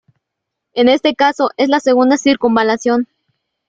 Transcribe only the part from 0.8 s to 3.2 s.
este caso, es la segunda circunvalación.